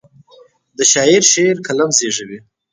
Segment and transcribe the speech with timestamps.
[0.77, 2.39] د شاعر شعر قلم زیږوي.